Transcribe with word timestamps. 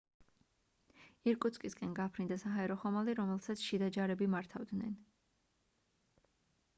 ირკუტსკისკენ 1.31 1.91
გაფრინდა 1.99 2.37
საჰაერო 2.43 2.77
ხომალდი 2.83 3.15
რომელსაც 3.19 3.65
შიდა 3.65 3.91
ჯარები 3.99 4.29
მართავდნენ 4.37 4.99